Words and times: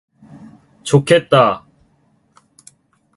좋겠다. 0.81 1.63